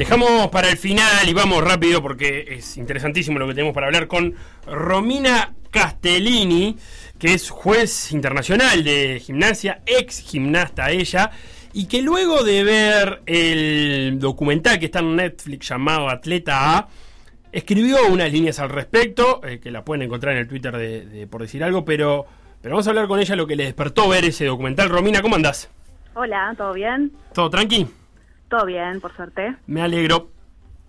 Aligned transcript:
Dejamos 0.00 0.48
para 0.48 0.70
el 0.70 0.78
final 0.78 1.28
y 1.28 1.34
vamos 1.34 1.62
rápido 1.62 2.00
porque 2.00 2.46
es 2.48 2.78
interesantísimo 2.78 3.38
lo 3.38 3.46
que 3.46 3.52
tenemos 3.52 3.74
para 3.74 3.88
hablar 3.88 4.08
con 4.08 4.34
Romina 4.66 5.52
Castellini, 5.70 6.78
que 7.18 7.34
es 7.34 7.50
juez 7.50 8.10
internacional 8.10 8.82
de 8.82 9.20
gimnasia, 9.22 9.82
ex 9.84 10.20
gimnasta 10.20 10.90
ella, 10.90 11.32
y 11.74 11.84
que 11.84 12.00
luego 12.00 12.44
de 12.44 12.64
ver 12.64 13.20
el 13.26 14.18
documental 14.18 14.78
que 14.78 14.86
está 14.86 15.00
en 15.00 15.16
Netflix 15.16 15.68
llamado 15.68 16.08
Atleta 16.08 16.78
A, 16.78 16.88
escribió 17.52 17.98
unas 18.08 18.32
líneas 18.32 18.58
al 18.58 18.70
respecto, 18.70 19.42
eh, 19.44 19.60
que 19.60 19.70
la 19.70 19.84
pueden 19.84 20.00
encontrar 20.00 20.32
en 20.32 20.40
el 20.40 20.48
Twitter 20.48 20.78
de, 20.78 21.26
por 21.26 21.42
decir 21.42 21.62
algo, 21.62 21.84
pero, 21.84 22.24
pero 22.62 22.76
vamos 22.76 22.86
a 22.86 22.90
hablar 22.90 23.06
con 23.06 23.20
ella 23.20 23.36
lo 23.36 23.46
que 23.46 23.54
le 23.54 23.64
despertó 23.64 24.08
ver 24.08 24.24
ese 24.24 24.46
documental. 24.46 24.88
Romina, 24.88 25.20
¿cómo 25.20 25.36
andás? 25.36 25.68
Hola, 26.14 26.54
¿todo 26.56 26.72
bien? 26.72 27.12
¿Todo 27.34 27.50
tranqui? 27.50 27.99
Todo 28.50 28.66
bien, 28.66 29.00
por 29.00 29.14
suerte. 29.14 29.54
Me 29.68 29.80
alegro. 29.80 30.32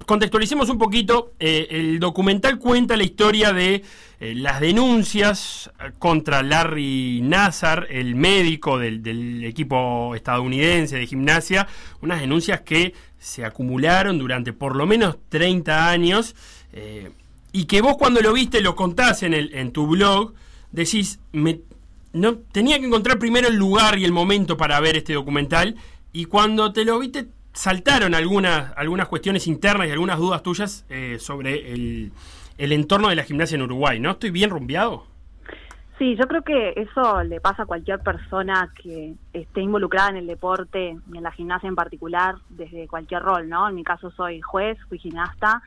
Contextualicemos 0.08 0.68
un 0.70 0.80
poquito. 0.80 1.34
Eh, 1.40 1.68
el 1.70 2.00
documental 2.00 2.58
cuenta 2.58 2.98
la 2.98 3.04
historia 3.04 3.54
de 3.54 3.84
eh, 4.20 4.34
las 4.36 4.60
denuncias 4.60 5.72
contra 6.00 6.42
Larry 6.42 7.22
Nazar, 7.22 7.86
el 7.92 8.16
médico 8.16 8.80
del, 8.80 9.44
equipo 9.46 10.16
estadounidense 10.16 10.98
de 10.98 11.06
gimnasia. 11.06 11.68
Unas 12.02 12.20
denuncias 12.20 12.62
que 12.62 12.96
se 13.20 13.46
acumularon 13.46 14.18
durante 14.18 14.54
por 14.54 14.76
lo 14.76 14.88
menos 14.88 15.18
30 15.30 15.88
años. 15.88 16.36
Eh, 16.74 17.12
y 17.52 17.66
que 17.66 17.82
vos 17.82 17.96
cuando 17.96 18.22
lo 18.22 18.34
viste, 18.34 18.62
lo 18.62 18.76
contás 18.76 19.22
en, 19.22 19.36
el, 19.36 19.54
en 19.54 19.72
tu 19.72 19.86
blog, 19.86 20.34
decís, 20.72 21.20
me, 21.32 21.60
no, 22.12 22.38
tenía 22.38 22.80
que 22.80 22.88
encontrar 22.88 23.20
primero 23.20 23.50
el 23.50 23.56
lugar 23.56 24.00
y 24.00 24.06
el 24.06 24.12
momento 24.12 24.58
para 24.58 24.80
ver 24.80 24.98
este 24.98 25.14
documental. 25.14 25.76
Y 26.12 26.26
cuando 26.26 26.74
te 26.74 26.86
lo 26.86 26.98
viste, 26.98 27.28
saltaron 27.54 28.16
algunas, 28.16 28.74
algunas 28.78 29.08
cuestiones 29.08 29.48
internas 29.48 29.88
y 29.88 29.92
algunas 29.92 30.18
dudas 30.18 30.44
tuyas 30.44 30.86
eh, 30.90 31.18
sobre 31.20 31.74
el, 31.74 32.12
el, 32.58 32.72
entorno 32.72 33.10
de 33.10 33.16
la 33.16 33.24
gimnasia 33.24 33.56
en 33.56 33.64
Uruguay, 33.64 34.00
¿no? 34.00 34.12
¿Estoy 34.12 34.32
bien 34.32 34.50
rumbeado? 34.50 35.06
Sí, 35.98 36.16
yo 36.16 36.28
creo 36.28 36.42
que 36.42 36.74
eso 36.78 37.24
le 37.24 37.40
pasa 37.40 37.64
a 37.64 37.66
cualquier 37.68 38.00
persona 38.00 38.74
que 38.82 39.14
esté 39.34 39.62
involucrada 39.62 40.10
en 40.10 40.18
el 40.18 40.26
deporte 40.26 40.98
y 41.14 41.18
en 41.18 41.24
la 41.24 41.32
gimnasia 41.32 41.70
en 41.70 41.76
particular, 41.76 42.36
desde 42.50 42.88
cualquier 42.88 43.22
rol, 43.22 43.48
¿no? 43.48 43.70
En 43.70 43.76
mi 43.76 43.84
caso 43.84 44.10
soy 44.10 44.42
juez, 44.42 44.80
fui 44.90 44.98
gimnasta, 44.98 45.62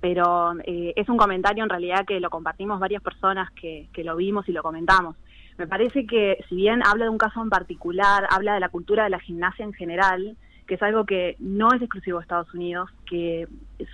pero 0.00 0.52
eh, 0.64 0.92
es 0.94 1.08
un 1.08 1.16
comentario 1.16 1.64
en 1.64 1.70
realidad 1.70 2.04
que 2.06 2.20
lo 2.20 2.30
compartimos 2.30 2.78
varias 2.78 3.02
personas 3.02 3.50
que, 3.52 3.88
que 3.92 4.04
lo 4.04 4.14
vimos 4.14 4.48
y 4.48 4.52
lo 4.52 4.62
comentamos. 4.62 5.16
Me 5.58 5.66
parece 5.66 6.06
que 6.06 6.38
si 6.48 6.54
bien 6.54 6.86
habla 6.86 7.06
de 7.06 7.10
un 7.10 7.18
caso 7.18 7.42
en 7.42 7.50
particular, 7.50 8.26
habla 8.30 8.54
de 8.54 8.60
la 8.60 8.68
cultura 8.68 9.04
de 9.04 9.10
la 9.10 9.18
gimnasia 9.18 9.64
en 9.64 9.72
general, 9.72 10.36
que 10.72 10.76
es 10.76 10.82
algo 10.82 11.04
que 11.04 11.36
no 11.38 11.68
es 11.74 11.82
exclusivo 11.82 12.16
de 12.16 12.22
Estados 12.22 12.54
Unidos, 12.54 12.88
que 13.04 13.46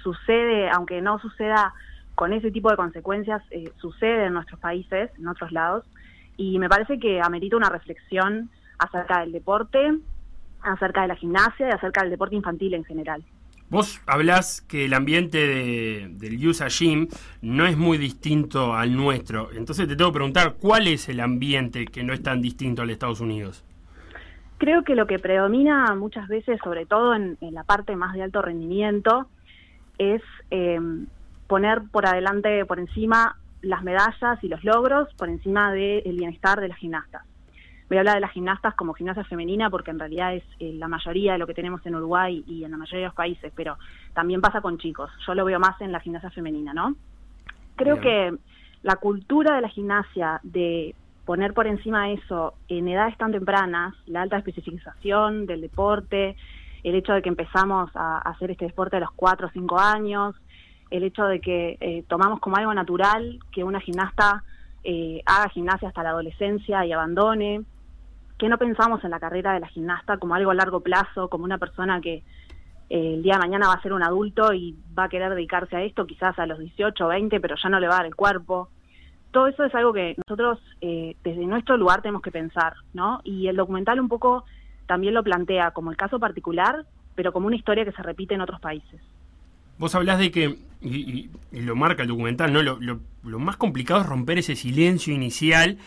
sucede, 0.05 0.71
aunque 0.71 1.03
no 1.03 1.19
suceda 1.19 1.75
con 2.15 2.33
ese 2.33 2.53
tipo 2.53 2.71
de 2.71 2.77
consecuencias, 2.77 3.43
eh, 3.51 3.73
sucede 3.79 4.27
en 4.27 4.35
nuestros 4.35 4.61
países, 4.61 5.11
en 5.19 5.27
otros 5.27 5.51
lados, 5.51 5.85
y 6.37 6.57
me 6.61 6.69
parece 6.69 7.01
que 7.01 7.21
amerita 7.21 7.57
una 7.57 7.69
reflexión 7.69 8.49
acerca 8.79 9.23
del 9.23 9.33
deporte, 9.33 9.93
acerca 10.63 11.03
de 11.03 11.09
la 11.09 11.17
gimnasia 11.17 11.67
y 11.67 11.73
acerca 11.73 12.03
del 12.03 12.11
deporte 12.11 12.37
infantil 12.37 12.75
en 12.75 12.85
general. 12.85 13.25
Vos 13.71 14.01
hablás 14.07 14.61
que 14.61 14.85
el 14.85 14.95
ambiente 14.95 15.39
de, 15.49 16.09
del 16.13 16.47
USA 16.47 16.69
Gym 16.69 17.09
no 17.43 17.67
es 17.67 17.77
muy 17.77 17.99
distinto 17.99 18.77
al 18.77 18.95
nuestro. 18.95 19.51
Entonces 19.53 19.89
te 19.89 19.97
tengo 19.97 20.13
que 20.13 20.19
preguntar, 20.19 20.55
¿cuál 20.61 20.87
es 20.87 21.09
el 21.09 21.19
ambiente 21.19 21.87
que 21.87 22.05
no 22.05 22.13
es 22.13 22.23
tan 22.23 22.41
distinto 22.41 22.83
al 22.83 22.87
de 22.87 22.93
Estados 22.93 23.19
Unidos? 23.19 23.65
Creo 24.59 24.83
que 24.83 24.97
lo 24.97 25.07
que 25.07 25.19
predomina 25.19 25.95
muchas 25.95 26.29
veces, 26.29 26.59
sobre 26.63 26.85
todo 26.85 27.15
en, 27.15 27.39
la 27.41 27.63
parte 27.63 27.95
más 27.97 28.15
de 28.15 28.23
alto 28.23 28.43
rendimiento, 28.43 29.29
es 29.99 30.23
em, 30.51 31.07
poner 31.47 31.83
por 31.91 32.07
adelante, 32.07 32.65
por 32.65 32.81
encima, 32.81 33.37
las 33.63 33.83
medallas 33.83 34.43
y 34.43 34.49
los 34.49 34.63
logros, 34.65 35.09
por 35.15 35.29
encima 35.29 35.73
del 35.73 36.17
bienestar 36.17 36.61
de 36.61 36.69
las 36.69 36.79
gimnastas. 36.79 37.23
Voy 37.89 37.97
a 37.97 38.01
hablar 38.01 38.17
de 38.17 38.21
las 38.21 38.33
gimnastas 38.33 38.75
como 38.75 38.93
gimnasia 38.93 39.25
femenina 39.25 39.71
porque 39.71 39.91
en 39.91 39.99
realidad 39.99 40.35
es 40.35 40.45
eh, 40.61 40.75
la 40.75 40.89
mayoría 40.89 41.33
de 41.33 41.39
lo 41.39 41.47
que 41.47 41.55
tenemos 41.55 41.85
en 41.87 41.95
Uruguay 41.95 42.45
y 42.47 42.65
en 42.65 42.71
la 42.71 42.77
mayoría 42.77 43.01
de 43.01 43.07
los 43.07 43.15
países, 43.15 43.51
pero 43.57 43.79
también 44.13 44.41
pasa 44.41 44.61
con 44.61 44.77
chicos. 44.77 45.11
Yo 45.27 45.35
lo 45.35 45.45
veo 45.45 45.59
más 45.59 45.81
en 45.81 45.93
la 45.93 46.01
gimnasia 46.01 46.31
femenina, 46.31 46.75
¿no? 46.75 46.97
Creo 47.77 48.01
que 48.01 48.37
la 48.83 48.97
cultura 48.97 49.55
de 49.55 49.63
la 49.63 49.69
gimnasia 49.69 50.41
de 50.43 50.95
poner 51.29 51.53
por 51.53 51.67
encima 51.67 52.09
eso 52.09 52.55
en 52.69 52.89
edades 52.89 53.15
tan 53.19 53.33
tempranas, 53.33 53.95
la 54.07 54.23
alta 54.23 54.39
especificación 54.39 55.45
del 55.45 55.61
deporte, 55.61 56.37
el 56.83 56.95
hecho 56.95 57.13
de 57.13 57.21
que 57.21 57.29
empezamos 57.29 57.91
a 57.95 58.17
hacer 58.21 58.51
este 58.51 58.65
deporte 58.65 58.97
a 58.97 59.01
los 59.01 59.11
4 59.11 59.47
o 59.47 59.51
5 59.51 59.79
años, 59.79 60.35
el 60.91 61.03
hecho 61.03 61.27
de 61.27 61.43
que 61.43 61.77
eh, 61.83 62.03
tomamos 62.09 62.41
como 62.41 62.57
algo 62.57 62.73
natural 62.73 63.41
que 63.53 63.63
una 63.63 63.79
gimnasta 63.79 64.43
eh, 64.83 65.21
haga 65.27 65.51
gimnasia 65.51 65.89
hasta 65.89 66.03
la 66.03 66.13
adolescencia 66.13 66.87
y 66.87 66.93
abandone, 66.93 67.61
que 68.39 68.49
no 68.49 68.57
pensamos 68.57 69.05
en 69.05 69.11
la 69.11 69.21
carrera 69.21 69.53
de 69.53 69.61
la 69.61 69.69
gimnasta 69.69 70.17
como 70.17 70.35
algo 70.35 70.53
a 70.53 70.55
largo 70.55 70.81
plazo, 70.81 71.29
como 71.29 71.45
una 71.45 71.59
persona 71.59 72.01
que 72.01 72.23
eh, 72.89 73.15
el 73.17 73.23
día 73.23 73.35
de 73.35 73.41
mañana 73.41 73.69
va 73.69 73.75
a 73.75 73.83
ser 73.83 73.93
un 73.93 74.03
adulto 74.03 74.55
y 74.55 74.75
va 74.99 75.05
a 75.05 75.09
querer 75.11 75.35
dedicarse 75.35 75.77
a 75.77 75.83
esto 75.83 76.07
quizás 76.07 76.39
a 76.39 76.47
los 76.47 76.59
18 76.59 77.05
o 77.05 77.09
20, 77.09 77.39
pero 77.39 77.55
ya 77.63 77.69
no 77.69 77.81
le 77.81 77.87
va 77.87 77.97
a 77.97 77.99
dar 77.99 78.07
el 78.07 78.17
cuerpo 78.17 78.71
todo 79.31 79.47
eso 79.49 79.65
es 79.65 79.75
algo 79.75 79.93
que 79.93 80.17
nosotros 80.27 80.59
eh, 80.81 81.17
desde 81.23 81.47
nuestro 81.47 81.77
lugar 81.77 82.03
tenemos 82.03 82.23
que 82.23 82.31
pensar, 82.31 82.75
¿no? 82.95 83.21
Y 83.25 83.49
el 83.49 83.57
documental 83.57 84.01
un 84.01 84.09
poco 84.09 84.45
también 84.87 85.15
lo 85.15 85.23
plantea 85.23 85.73
como 85.73 85.91
el 85.91 85.97
caso 85.97 86.19
particular, 86.19 86.87
pero 87.15 87.33
como 87.33 87.47
una 87.47 87.57
historia 87.57 87.85
que 87.85 87.93
se 87.93 88.03
repite 88.03 88.35
en 88.35 88.41
otros 88.41 88.61
países. 88.61 89.01
Vos 89.79 89.95
hablás 89.95 90.19
de 90.19 90.31
que, 90.31 90.57
y, 90.81 91.31
lo 91.53 91.77
marca 91.77 92.03
el 92.03 92.09
documental, 92.09 92.53
¿no? 92.53 92.63
Lo, 92.63 92.79
lo, 92.81 93.39
más 93.39 93.57
complicado 93.57 94.01
es 94.01 94.07
romper 94.07 94.39
ese 94.39 94.57
silencio 94.57 95.15
inicial 95.15 95.79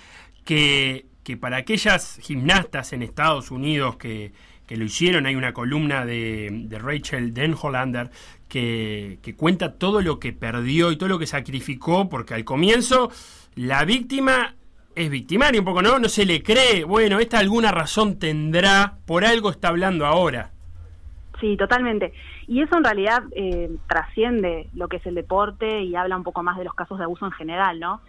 que, 0.45 1.05
que 1.23 1.35
para 1.35 1.57
aquellas 1.57 2.19
gimnastas 2.21 2.93
en 2.93 3.01
Estados 3.01 3.51
Unidos 3.51 3.97
que, 3.97 4.31
que 4.71 4.77
lo 4.77 4.85
hicieron. 4.85 5.25
Hay 5.25 5.35
una 5.35 5.51
columna 5.51 6.05
de, 6.05 6.47
de 6.49 6.79
Rachel 6.79 7.33
Denhollander 7.33 8.09
que, 8.47 9.19
que, 9.21 9.35
cuenta 9.35 9.77
todo 9.77 10.01
lo 10.01 10.17
que 10.17 10.31
perdió 10.31 10.93
y 10.93 10.95
todo 10.95 11.09
lo 11.09 11.19
que 11.19 11.27
sacrificó, 11.27 12.07
porque 12.07 12.35
al 12.35 12.45
comienzo 12.45 13.11
la 13.55 13.83
víctima 13.83 14.55
es 14.95 15.09
victimaria 15.09 15.59
un 15.59 15.65
poco, 15.65 15.81
¿no? 15.81 15.99
No 15.99 16.07
se 16.07 16.25
le 16.25 16.41
cree, 16.41 16.85
bueno, 16.85 17.19
esta 17.19 17.39
alguna 17.39 17.69
razón 17.73 18.17
tendrá, 18.17 18.93
por 19.05 19.25
algo 19.25 19.49
está 19.49 19.67
hablando 19.67 20.05
ahora. 20.05 20.51
Sí, 21.41 21.57
totalmente. 21.57 22.13
Y 22.47 22.61
eso 22.61 22.77
en 22.77 22.85
realidad 22.85 23.23
eh, 23.35 23.71
trasciende 23.89 24.69
lo 24.73 24.87
que 24.87 24.97
es 24.97 25.05
el 25.05 25.15
deporte 25.15 25.81
y 25.81 25.97
habla 25.97 26.15
un 26.15 26.23
poco 26.23 26.43
más 26.43 26.57
de 26.57 26.63
los 26.63 26.75
casos 26.75 26.97
de 26.97 27.03
abuso 27.03 27.25
en 27.25 27.33
general, 27.33 27.77
¿no? 27.81 27.99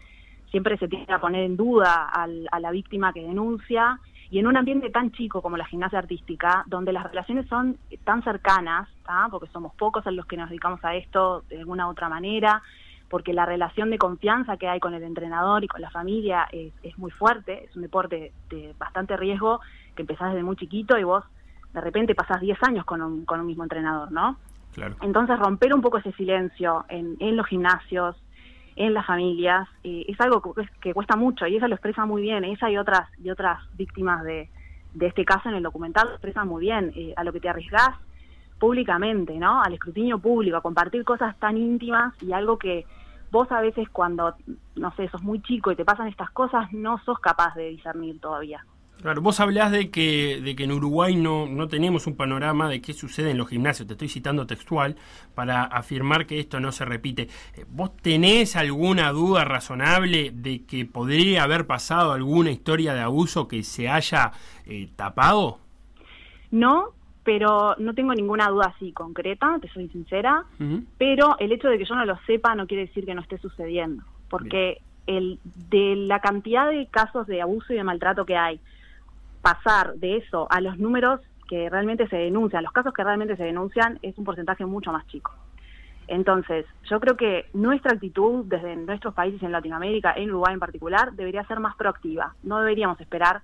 Siempre 0.53 0.79
se 0.79 0.87
tiene 0.87 1.07
que 1.07 1.19
poner 1.19 1.43
en 1.43 1.57
duda 1.57 2.09
a 2.09 2.61
la 2.61 2.71
víctima 2.71 3.13
que 3.13 3.23
denuncia 3.23 3.99
y 4.33 4.39
en 4.39 4.47
un 4.47 4.57
ambiente 4.57 4.89
tan 4.89 5.13
chico 5.13 5.43
como 5.43 5.59
la 5.59 5.67
gimnasia 5.67 5.99
artística, 5.99 6.65
donde 6.67 6.91
las 6.91 7.05
relaciones 7.05 7.47
son 7.49 7.77
tan 8.03 8.25
cercanas, 8.25 8.89
porque 9.31 9.47
somos 9.53 9.75
pocos 9.75 10.07
en 10.07 10.17
los 10.17 10.25
que 10.25 10.39
nos 10.39 10.49
dedicamos 10.49 10.83
a 10.87 10.95
esto 10.95 11.45
de 11.51 11.59
alguna 11.59 11.87
u 11.87 11.91
otra 11.91 12.09
manera, 12.09 12.63
porque 13.11 13.35
la 13.35 13.45
relación 13.45 13.91
de 13.91 13.99
confianza 13.99 14.57
que 14.57 14.69
hay 14.69 14.81
con 14.81 14.95
el 14.95 15.03
entrenador 15.03 15.65
y 15.65 15.69
con 15.69 15.83
la 15.83 15.91
familia 15.91 16.49
es, 16.51 16.73
muy 16.97 17.11
fuerte, 17.11 17.65
es 17.65 17.77
un 17.77 17.83
deporte 17.83 18.33
de 18.49 18.75
bastante 18.79 19.19
riesgo 19.19 19.61
que 19.95 20.01
empezás 20.01 20.33
desde 20.33 20.45
muy 20.45 20.57
chiquito 20.57 20.97
y 20.97 21.05
vos 21.05 21.25
de 21.75 21.83
repente 21.83 22.15
pasás 22.15 22.41
10 22.41 22.57
años 22.63 22.87
con 22.87 23.03
un, 23.03 23.27
con 23.27 23.39
un 23.39 23.47
mismo 23.47 23.65
entrenador, 23.65 24.11
¿no? 24.13 24.39
Claro. 24.73 24.97
Entonces 25.03 25.39
romper 25.39 25.75
un 25.75 25.83
poco 25.83 25.99
ese 25.99 26.13
silencio 26.13 26.87
en, 26.89 27.17
en 27.21 27.37
los 27.37 27.47
gimnasios, 27.47 28.17
en 28.77 28.95
las 28.95 29.07
familias, 29.07 29.69
eh, 29.85 30.05
es 30.09 30.21
algo 30.21 30.43
que, 30.81 30.95
cuesta 30.95 31.17
mucho 31.17 31.47
y 31.47 31.57
ella 31.57 31.69
lo 31.69 31.75
expresa 31.75 32.07
muy 32.07 32.23
bien, 32.23 32.45
ella 32.45 32.71
y 32.71 32.77
otras, 32.77 33.09
y 33.23 33.31
otras 33.31 33.61
víctimas 33.77 34.23
de, 34.25 34.49
este 35.01 35.25
caso 35.25 35.49
en 35.49 35.57
el 35.57 35.63
documental 35.63 36.09
lo 36.09 36.13
expresan 36.15 36.49
muy 36.49 36.63
bien, 36.63 36.93
eh, 36.95 37.15
a 37.17 37.25
lo 37.25 37.33
que 37.33 37.41
te 37.41 37.49
arriesgás 37.49 37.97
públicamente, 38.59 39.37
¿no? 39.39 39.61
Al 39.61 39.75
escrutinio 39.75 40.19
público, 40.19 40.57
a 40.57 40.61
compartir 40.61 41.05
cosas 41.05 41.37
tan 41.39 41.57
íntimas 41.57 42.15
y 42.23 42.33
algo 42.33 42.59
que 42.59 42.87
vos 43.31 43.51
a 43.51 43.61
veces 43.61 43.89
cuando, 43.89 44.37
no 44.77 44.95
sé, 44.95 45.09
sos 45.09 45.23
muy 45.23 45.43
chico 45.43 45.73
y 45.73 45.77
te 45.77 45.85
pasan 45.85 46.09
estas 46.09 46.31
cosas, 46.31 46.73
no 46.73 46.99
sos 46.99 47.19
capaz 47.19 47.55
de 47.55 47.71
discernir 47.71 48.21
todavía. 48.21 48.65
Claro, 49.03 49.21
vos 49.21 49.41
hablás 49.41 49.73
de 49.73 49.91
que, 49.91 50.41
de 50.41 50.55
que 50.55 50.63
en 50.63 50.71
Uruguay 50.71 51.17
no, 51.17 51.47
no 51.49 51.67
tenemos 51.67 52.07
un 52.07 52.17
panorama 52.17 52.69
de 52.69 52.81
qué 52.81 52.93
sucede 52.93 53.33
en 53.33 53.39
los 53.39 53.49
gimnasios, 53.49 53.89
te 53.89 53.95
estoy 53.95 54.09
citando 54.09 54.47
textual, 54.47 54.95
para 55.35 55.65
afirmar 55.65 56.25
que 56.25 56.39
esto 56.39 56.61
no 56.61 56.71
se 56.71 56.85
repite. 56.85 57.23
Eh, 57.57 57.65
¿Vos 57.69 57.97
tenés 57.97 58.55
alguna 58.55 59.11
duda 59.11 59.45
razonable 59.45 60.31
de 60.33 60.65
que 60.67 60.87
podría 60.87 61.43
haber 61.43 61.67
pasado 61.67 62.13
alguna 62.13 62.53
historia 62.53 62.95
de 62.95 63.01
abuso 63.01 63.49
que 63.49 63.65
se 63.65 63.89
haya 63.89 64.31
eh, 64.67 64.89
tapado? 64.95 65.59
No, 66.53 66.91
pero 67.25 67.75
no 67.79 67.95
tengo 67.95 68.15
ninguna 68.15 68.51
duda 68.51 68.73
así 68.77 68.93
concreta, 68.93 69.59
te 69.61 69.69
soy 69.71 69.89
sincera, 69.89 70.45
pero 70.97 71.37
el 71.41 71.51
hecho 71.51 71.67
de 71.67 71.79
que 71.79 71.87
yo 71.87 71.97
no 71.97 72.05
lo 72.05 72.17
sepa 72.25 72.55
no 72.55 72.69
quiere 72.69 72.87
decir 72.87 73.05
que 73.05 73.17
no 73.17 73.23
esté 73.23 73.39
sucediendo, 73.39 74.05
porque 74.29 74.81
el 75.09 75.41
de 75.45 75.97
la 75.97 76.21
cantidad 76.21 76.71
de 76.71 76.87
casos 76.87 77.27
de 77.27 77.43
abuso 77.43 77.73
y 77.73 77.77
de 77.77 77.85
maltrato 77.85 78.25
que 78.25 78.37
hay, 78.37 78.61
pasar 79.43 79.95
de 79.95 80.17
eso 80.19 80.47
a 80.51 80.61
los 80.61 80.79
números 80.79 81.21
que 81.49 81.69
realmente 81.69 82.09
se 82.09 82.17
denuncian, 82.17 82.63
los 82.63 82.73
casos 82.73 82.95
que 82.95 83.05
realmente 83.05 83.37
se 83.37 83.45
denuncian 83.45 83.99
es 84.01 84.17
un 84.17 84.25
porcentaje 84.25 84.65
mucho 84.65 84.93
más 84.93 85.07
chico. 85.09 85.33
Entonces, 86.09 86.67
yo 86.91 87.01
creo 87.01 87.17
que 87.17 87.47
nuestra 87.53 87.93
actitud 87.93 88.45
desde 88.47 88.77
nuestros 88.77 89.15
países 89.15 89.43
en 89.43 89.53
Latinoamérica, 89.53 90.15
en 90.17 90.31
Uruguay 90.31 90.55
en 90.55 90.61
particular, 90.61 91.13
debería 91.13 91.45
ser 91.45 91.61
más 91.61 91.77
proactiva. 91.77 92.35
No 92.43 92.59
deberíamos 92.59 93.01
esperar 93.01 93.43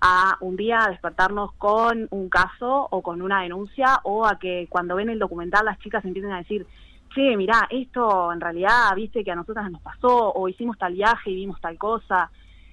a 0.00 0.36
un 0.40 0.56
día 0.56 0.86
despertarnos 0.88 1.52
con 1.54 2.08
un 2.10 2.28
caso 2.28 2.88
o 2.90 3.02
con 3.02 3.22
una 3.22 3.42
denuncia 3.42 4.00
o 4.02 4.26
a 4.26 4.38
que 4.38 4.66
cuando 4.68 4.96
ven 4.96 5.10
el 5.10 5.18
documental 5.18 5.64
las 5.64 5.78
chicas 5.78 6.04
empiecen 6.04 6.32
a 6.32 6.38
decir, 6.38 6.66
che, 7.14 7.36
mirá, 7.36 7.68
esto 7.70 8.32
en 8.32 8.40
realidad, 8.40 8.94
viste 8.96 9.22
que 9.22 9.30
a 9.30 9.36
nosotras 9.36 9.70
nos 9.70 9.80
pasó 9.82 10.32
o 10.32 10.48
hicimos 10.48 10.76
tal 10.78 10.94
viaje 10.94 11.30
y 11.30 11.36
vimos 11.36 11.60
tal 11.60 11.78
cosa. 11.78 12.30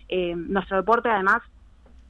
Eh, 0.08 0.36
nuestro 0.36 0.78
deporte 0.78 1.10
además 1.10 1.42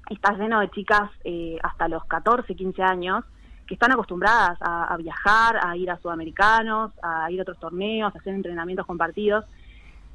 está 0.10 0.34
lleno 0.34 0.60
de 0.60 0.70
chicas 0.72 1.10
eh, 1.24 1.58
hasta 1.64 1.88
los 1.88 2.06
14, 2.06 2.56
15 2.56 2.82
años 2.84 3.26
que 3.70 3.76
están 3.76 3.92
acostumbradas 3.92 4.58
a, 4.62 4.98
viajar, 4.98 5.60
a 5.64 5.78
ir 5.78 5.92
a 5.92 6.00
sudamericanos, 6.00 6.92
a 7.04 7.30
ir 7.30 7.40
a 7.40 7.44
otros 7.44 7.60
torneos, 7.60 8.16
a 8.16 8.18
hacer 8.18 8.34
entrenamientos 8.34 8.88
compartidos. 8.88 9.46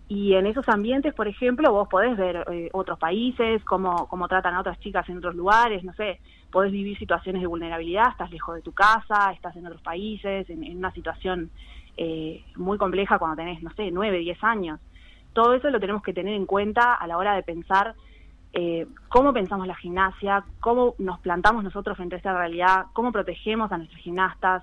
Y 0.09 0.35
en 0.35 0.47
esos 0.47 0.69
ambientes, 0.69 1.15
por 1.15 1.29
ejemplo, 1.29 1.71
vos 1.71 1.87
podés 1.89 2.17
ver 2.17 2.45
eh, 2.51 2.69
otros 2.73 2.99
países, 2.99 3.63
cómo, 3.65 4.09
cómo 4.09 4.27
tratan 4.27 4.55
a 4.55 4.61
otras 4.61 4.81
chicas 4.81 5.09
en 5.09 5.19
otros 5.19 5.37
lugares, 5.37 5.85
no 5.85 5.95
sé, 5.95 6.19
podés 6.51 6.73
vivir 6.73 6.99
situaciones 6.99 7.43
de 7.43 7.47
vulnerabilidad, 7.47 8.11
estás 8.11 8.33
lejos 8.33 8.57
de 8.57 8.63
tu 8.63 8.73
casa, 8.73 9.31
estás 9.33 9.55
en 9.55 9.67
otros 9.67 9.83
países, 9.83 10.51
en, 10.51 10.77
una 10.77 10.91
situación 10.91 11.51
eh, 11.97 12.43
muy 12.57 12.77
compleja 12.77 13.21
cuando 13.21 13.37
tenés, 13.37 13.63
no 13.63 13.71
sé, 13.75 13.93
9, 13.93 14.19
10 14.19 14.43
años. 14.43 14.81
Todo 15.33 15.55
eso 15.55 15.71
lo 15.71 15.79
tenemos 15.79 16.03
que 16.03 16.13
tener 16.13 16.35
en 16.35 16.47
cuenta 16.47 16.95
a 16.95 17.07
la 17.07 17.19
hora 17.19 17.35
de 17.37 17.45
pensar 17.45 17.95
eh, 18.55 18.87
cómo 19.09 19.33
pensamos 19.33 19.67
la 19.67 19.75
gimnasia, 19.75 20.45
cómo 20.61 20.95
nos 20.99 21.19
plantamos 21.19 21.65
nosotros 21.65 21.97
frente 21.97 22.15
a 22.15 22.19
esta 22.19 22.33
realidad, 22.33 22.87
cómo 22.93 23.11
protegemos 23.11 23.73
a 23.73 23.79
nuestras 23.79 24.01
gimnastas 24.01 24.63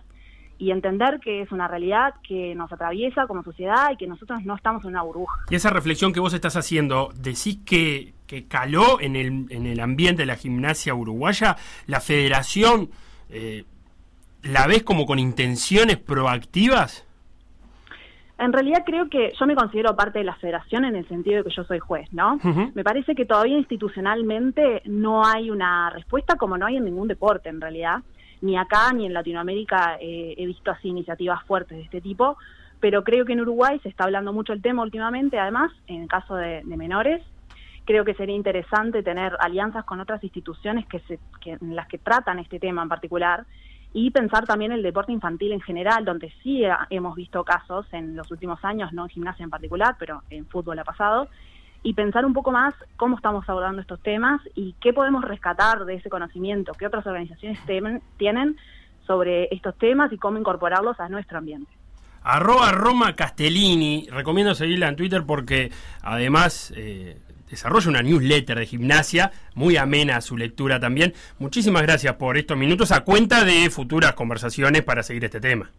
y 0.57 0.71
entender 0.71 1.19
que 1.19 1.41
es 1.41 1.51
una 1.51 1.67
realidad 1.67 2.13
que 2.25 2.55
nos 2.55 2.71
atraviesa 2.71 3.27
como 3.27 3.43
sociedad 3.43 3.91
y 3.91 3.97
que 3.97 4.07
nosotros 4.07 4.45
no 4.45 4.55
estamos 4.55 4.83
en 4.83 4.91
una 4.91 5.01
burbuja. 5.01 5.41
Y 5.49 5.55
esa 5.55 5.71
reflexión 5.71 6.13
que 6.13 6.21
vos 6.21 6.33
estás 6.33 6.55
haciendo, 6.55 7.11
decís 7.15 7.59
que, 7.65 8.13
que 8.27 8.47
caló 8.47 9.01
en 9.01 9.17
el, 9.17 9.47
en 9.49 9.65
el 9.65 9.79
ambiente 9.81 10.21
de 10.21 10.27
la 10.27 10.35
gimnasia 10.35 10.94
uruguaya, 10.94 11.57
la 11.87 11.99
federación, 11.99 12.91
eh, 13.29 13.65
¿la 14.44 14.67
ves 14.67 14.83
como 14.83 15.05
con 15.05 15.19
intenciones 15.19 15.97
proactivas? 15.97 17.05
En 18.41 18.51
realidad 18.51 18.81
creo 18.83 19.07
que 19.07 19.31
yo 19.39 19.45
me 19.45 19.55
considero 19.55 19.95
parte 19.95 20.17
de 20.17 20.25
la 20.25 20.33
federación 20.33 20.83
en 20.85 20.95
el 20.95 21.07
sentido 21.07 21.38
de 21.38 21.43
que 21.43 21.55
yo 21.55 21.63
soy 21.63 21.77
juez, 21.77 22.11
¿no? 22.11 22.39
Me 22.73 22.83
parece 22.83 23.13
que 23.13 23.27
todavía 23.27 23.55
institucionalmente 23.55 24.81
no 24.85 25.23
hay 25.23 25.51
una 25.51 25.91
respuesta 25.91 26.38
como 26.38 26.57
no 26.57 26.65
hay 26.65 26.77
en 26.77 26.85
ningún 26.85 27.07
deporte 27.07 27.49
en 27.49 27.61
realidad. 27.61 27.99
Ni 28.41 28.57
acá 28.57 28.91
ni 28.93 29.05
en 29.05 29.13
Latinoamérica 29.13 29.97
eh, 30.01 30.33
he 30.35 30.47
visto 30.47 30.71
así 30.71 30.88
iniciativas 30.88 31.43
fuertes 31.43 31.77
de 31.77 31.83
este 31.83 32.01
tipo, 32.01 32.35
pero 32.79 33.03
creo 33.03 33.25
que 33.25 33.33
en 33.33 33.41
Uruguay 33.41 33.79
se 33.83 33.89
está 33.89 34.05
hablando 34.05 34.33
mucho 34.33 34.53
el 34.53 34.61
tema 34.63 34.81
últimamente, 34.81 35.37
además, 35.37 35.71
en 35.85 36.01
el 36.01 36.07
caso 36.07 36.33
de, 36.35 36.63
menores. 36.63 37.21
Creo 37.85 38.03
que 38.03 38.15
sería 38.15 38.35
interesante 38.35 39.03
tener 39.03 39.37
alianzas 39.39 39.85
con 39.85 39.99
otras 39.99 40.23
instituciones 40.23 40.87
que, 40.87 40.99
se, 41.01 41.19
que 41.41 41.59
en 41.61 41.75
las 41.75 41.87
que 41.87 41.99
tratan 41.99 42.39
este 42.39 42.59
tema 42.59 42.81
en 42.81 42.89
particular 42.89 43.45
y 43.93 44.11
pensar 44.11 44.45
también 44.45 44.71
el 44.71 44.83
deporte 44.83 45.11
infantil 45.11 45.51
en 45.51 45.61
general, 45.61 46.05
donde 46.05 46.33
sí 46.43 46.63
hemos 46.89 47.15
visto 47.15 47.43
casos 47.43 47.85
en 47.91 48.15
los 48.15 48.31
últimos 48.31 48.63
años, 48.63 48.93
no 48.93 49.03
en 49.03 49.09
gimnasia 49.09 49.43
en 49.43 49.49
particular, 49.49 49.95
pero 49.99 50.23
en 50.29 50.45
fútbol 50.47 50.79
ha 50.79 50.83
pasado, 50.83 51.27
y 51.83 51.93
pensar 51.93 52.25
un 52.25 52.33
poco 52.33 52.51
más 52.51 52.73
cómo 52.95 53.15
estamos 53.15 53.47
abordando 53.49 53.81
estos 53.81 54.01
temas 54.01 54.39
y 54.55 54.75
qué 54.79 54.93
podemos 54.93 55.23
rescatar 55.23 55.85
de 55.85 55.95
ese 55.95 56.09
conocimiento, 56.09 56.73
qué 56.73 56.85
otras 56.85 57.05
organizaciones 57.05 57.59
tienen 58.17 58.57
sobre 59.07 59.47
estos 59.51 59.75
temas 59.77 60.13
y 60.13 60.17
cómo 60.17 60.37
incorporarlos 60.37 60.99
a 60.99 61.09
nuestro 61.09 61.39
ambiente. 61.39 61.71
Arroba 62.23 62.71
Roma 62.71 63.15
Castellini, 63.15 64.07
recomiendo 64.11 64.53
seguirla 64.53 64.89
en 64.89 64.95
Twitter 64.95 65.23
porque 65.25 65.71
además 66.03 66.71
eh, 66.77 67.19
desarrolla 67.51 67.89
una 67.89 68.01
newsletter 68.01 68.57
de 68.57 68.65
gimnasia, 68.65 69.31
muy 69.53 69.77
amena 69.77 70.19
su 70.21 70.38
lectura 70.38 70.80
también. 70.80 71.13
Muchísimas 71.38 71.83
gracias 71.83 72.15
por 72.15 72.38
estos 72.38 72.57
minutos 72.57 72.92
a 72.92 73.01
cuenta 73.01 73.44
de 73.45 73.69
futuras 73.69 74.13
conversaciones 74.13 74.81
para 74.81 75.03
seguir 75.03 75.25
este 75.25 75.39
tema. 75.39 75.69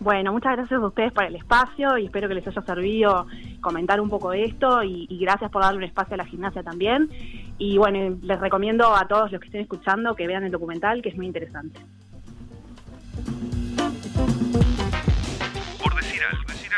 Bueno, 0.00 0.32
muchas 0.32 0.56
gracias 0.56 0.80
a 0.80 0.84
ustedes 0.84 1.12
por 1.12 1.22
el 1.22 1.36
espacio 1.36 1.96
y 1.96 2.06
espero 2.06 2.26
que 2.26 2.34
les 2.34 2.46
haya 2.46 2.60
servido 2.62 3.28
comentar 3.60 4.00
un 4.00 4.10
poco 4.10 4.32
esto 4.32 4.82
y, 4.82 5.06
gracias 5.20 5.48
por 5.48 5.62
darle 5.62 5.78
un 5.78 5.84
espacio 5.84 6.14
a 6.14 6.16
la 6.16 6.24
gimnasia 6.24 6.64
también. 6.64 7.08
Y 7.58 7.78
bueno, 7.78 8.18
les 8.20 8.40
recomiendo 8.40 8.96
a 8.96 9.06
todos 9.06 9.30
los 9.30 9.40
que 9.40 9.46
estén 9.46 9.60
escuchando 9.60 10.16
que 10.16 10.26
vean 10.26 10.42
el 10.42 10.50
documental, 10.50 11.02
que 11.02 11.10
es 11.10 11.16
muy 11.16 11.26
interesante. 11.26 11.78